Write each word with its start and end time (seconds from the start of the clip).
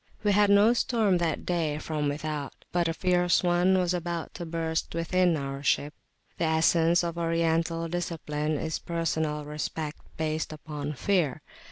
We 0.23 0.31
had 0.31 0.49
no 0.49 0.73
storm 0.73 1.19
that 1.19 1.45
day 1.45 1.77
from 1.77 2.09
without, 2.09 2.55
but 2.71 2.87
a 2.87 2.93
fierce 2.95 3.43
one 3.43 3.77
was 3.77 3.93
about 3.93 4.33
to 4.33 4.47
burst 4.47 4.95
within 4.95 5.37
our 5.37 5.61
ship. 5.61 5.93
The 6.39 6.45
essence 6.45 7.03
of 7.03 7.19
Oriental 7.19 7.87
discipline 7.87 8.53
is 8.57 8.79
personal 8.79 9.45
respect 9.45 9.99
based 10.17 10.51
upon 10.51 10.93
fear. 10.93 11.43